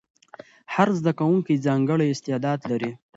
هر 0.73 0.87
زده 0.99 1.11
کوونکی 1.19 1.61
ځانګړی 1.65 2.07
استعداد 2.15 2.59
لري. 2.71 2.91